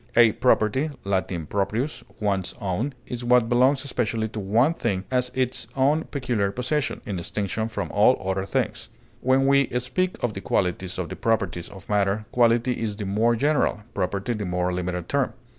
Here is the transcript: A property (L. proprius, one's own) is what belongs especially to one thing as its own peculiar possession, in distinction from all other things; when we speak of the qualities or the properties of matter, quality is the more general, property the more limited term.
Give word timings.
A 0.15 0.31
property 0.31 0.85
(L. 1.05 1.21
proprius, 1.21 2.03
one's 2.19 2.55
own) 2.59 2.95
is 3.05 3.23
what 3.23 3.47
belongs 3.47 3.85
especially 3.85 4.27
to 4.29 4.39
one 4.39 4.73
thing 4.73 5.03
as 5.11 5.29
its 5.35 5.67
own 5.75 6.05
peculiar 6.05 6.51
possession, 6.51 7.01
in 7.05 7.15
distinction 7.17 7.67
from 7.67 7.91
all 7.91 8.19
other 8.27 8.47
things; 8.47 8.89
when 9.19 9.45
we 9.45 9.69
speak 9.77 10.17
of 10.23 10.33
the 10.33 10.41
qualities 10.41 10.97
or 10.97 11.05
the 11.05 11.15
properties 11.15 11.69
of 11.69 11.87
matter, 11.87 12.25
quality 12.31 12.81
is 12.81 12.95
the 12.97 13.05
more 13.05 13.35
general, 13.35 13.81
property 13.93 14.33
the 14.33 14.43
more 14.43 14.73
limited 14.73 15.07
term. 15.07 15.33